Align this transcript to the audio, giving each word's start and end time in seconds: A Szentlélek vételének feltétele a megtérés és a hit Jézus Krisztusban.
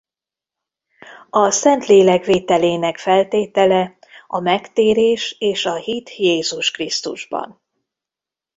A 1.29 1.49
Szentlélek 1.51 2.25
vételének 2.25 2.97
feltétele 2.97 3.97
a 4.27 4.39
megtérés 4.39 5.35
és 5.39 5.65
a 5.65 5.75
hit 5.75 6.15
Jézus 6.15 6.71
Krisztusban. 6.71 7.61